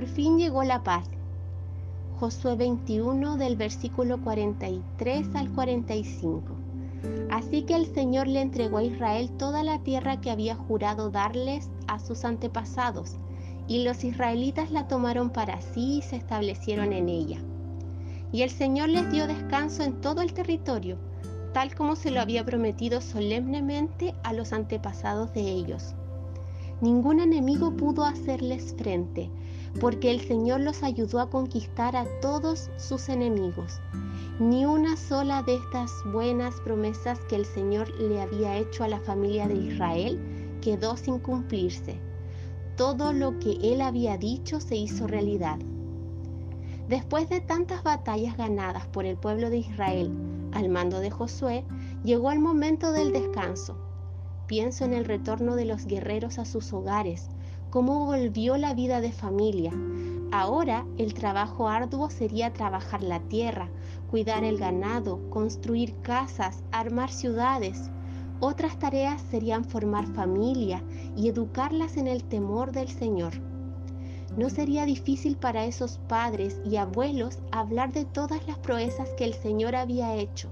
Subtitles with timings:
[0.00, 1.04] por fin llegó la paz.
[2.18, 6.42] Josué 21 del versículo 43 al 45.
[7.30, 11.68] Así que el Señor le entregó a Israel toda la tierra que había jurado darles
[11.86, 13.16] a sus antepasados,
[13.68, 17.42] y los israelitas la tomaron para sí y se establecieron en ella.
[18.32, 20.96] Y el Señor les dio descanso en todo el territorio,
[21.52, 25.94] tal como se lo había prometido solemnemente a los antepasados de ellos.
[26.80, 29.28] Ningún enemigo pudo hacerles frente,
[29.78, 33.80] porque el Señor los ayudó a conquistar a todos sus enemigos.
[34.40, 39.00] Ni una sola de estas buenas promesas que el Señor le había hecho a la
[39.00, 40.18] familia de Israel
[40.60, 42.00] quedó sin cumplirse.
[42.76, 45.58] Todo lo que él había dicho se hizo realidad.
[46.88, 50.10] Después de tantas batallas ganadas por el pueblo de Israel
[50.52, 51.64] al mando de Josué,
[52.02, 53.76] llegó el momento del descanso.
[54.46, 57.28] Pienso en el retorno de los guerreros a sus hogares,
[57.70, 59.72] cómo volvió la vida de familia.
[60.32, 63.68] Ahora el trabajo arduo sería trabajar la tierra,
[64.10, 67.90] cuidar el ganado, construir casas, armar ciudades.
[68.40, 70.82] Otras tareas serían formar familia
[71.16, 73.34] y educarlas en el temor del Señor.
[74.36, 79.34] No sería difícil para esos padres y abuelos hablar de todas las proezas que el
[79.34, 80.48] Señor había hecho,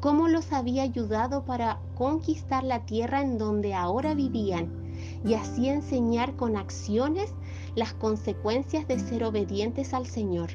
[0.00, 4.87] cómo los había ayudado para conquistar la tierra en donde ahora vivían
[5.24, 7.32] y así enseñar con acciones
[7.74, 10.50] las consecuencias de ser obedientes al Señor.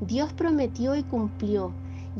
[0.00, 1.72] Dios prometió y cumplió,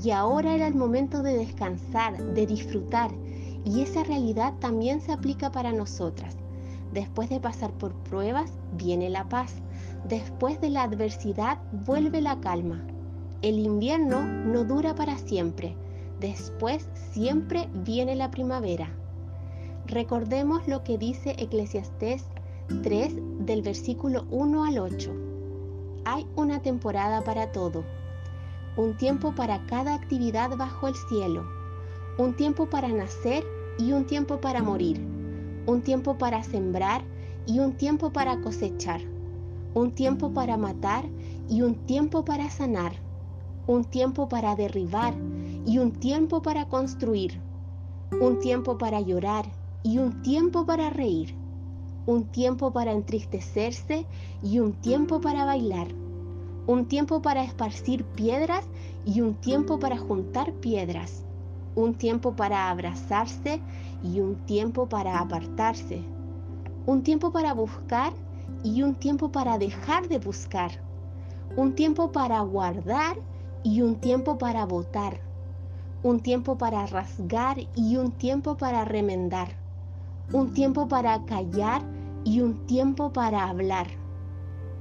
[0.02, 3.10] y ahora era el momento de descansar, de disfrutar,
[3.64, 6.36] y esa realidad también se aplica para nosotras.
[6.92, 9.54] Después de pasar por pruebas, viene la paz.
[10.08, 12.84] Después de la adversidad, vuelve la calma.
[13.40, 15.74] El invierno no dura para siempre.
[16.20, 18.90] Después siempre viene la primavera.
[19.92, 22.24] Recordemos lo que dice Eclesiastés
[22.82, 25.12] 3 del versículo 1 al 8.
[26.06, 27.84] Hay una temporada para todo,
[28.78, 31.44] un tiempo para cada actividad bajo el cielo,
[32.16, 33.44] un tiempo para nacer
[33.78, 34.98] y un tiempo para morir,
[35.66, 37.02] un tiempo para sembrar
[37.44, 39.02] y un tiempo para cosechar,
[39.75, 41.04] un tiempo para matar
[41.50, 42.94] y un tiempo para sanar,
[43.66, 45.12] un tiempo para derribar
[45.66, 47.38] y un tiempo para construir,
[48.22, 49.44] un tiempo para llorar
[49.84, 51.34] y un tiempo para reír,
[52.06, 54.06] un tiempo para entristecerse
[54.43, 55.88] y un tiempo para bailar,
[56.66, 58.65] un tiempo para esparcir piedras
[59.04, 61.25] y un tiempo para juntar piedras,
[61.75, 63.60] un tiempo para abrazarse
[64.04, 66.03] y un tiempo para apartarse,
[66.87, 68.12] un tiempo para buscar
[68.62, 70.70] y un tiempo para dejar de buscar,
[71.56, 73.16] un tiempo para guardar
[73.64, 75.20] y un tiempo para botar,
[76.04, 79.62] un tiempo para rasgar y un tiempo para remendar
[80.33, 81.83] un tiempo para callar
[82.25, 83.87] y un tiempo para hablar,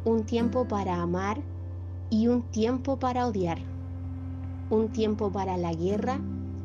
[0.05, 1.41] un tiempo para amar
[2.09, 3.59] y un tiempo para odiar,
[4.69, 6.19] un tiempo para la guerra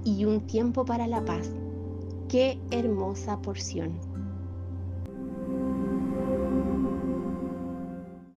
[0.04, 1.50] y un tiempo para la paz.
[2.28, 3.98] Qué hermosa porción.